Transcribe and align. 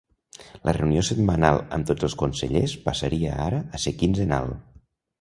La 0.69 0.73
reunió 0.77 1.03
setmanal 1.09 1.61
amb 1.77 1.87
tots 1.91 2.09
els 2.09 2.17
consellers 2.23 2.75
passaria 2.89 3.39
ara 3.47 3.63
a 3.79 3.87
ser 3.89 3.99
quinzenal. 4.03 4.55